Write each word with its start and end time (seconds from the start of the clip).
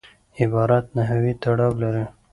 عبارت 0.41 0.85
نحوي 0.97 1.33
تړاو 1.41 1.71
لري. 1.81 2.05